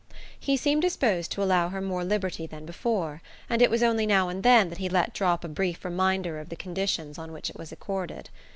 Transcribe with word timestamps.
He 0.39 0.57
seemed 0.57 0.81
disposed 0.81 1.31
to 1.33 1.43
allow 1.43 1.69
her 1.69 1.79
more 1.79 2.03
liberty 2.03 2.47
than 2.47 2.65
before, 2.65 3.21
and 3.47 3.61
it 3.61 3.69
was 3.69 3.83
only 3.83 4.07
now 4.07 4.29
and 4.29 4.41
then 4.41 4.69
that 4.69 4.79
he 4.79 4.89
let 4.89 5.13
drop 5.13 5.43
a 5.43 5.47
brief 5.47 5.85
reminder 5.85 6.39
of 6.39 6.49
the 6.49 6.55
conditions 6.55 7.19
on 7.19 7.31
which 7.31 7.51
it 7.51 7.55
was 7.59 7.71
accorded. 7.71 8.31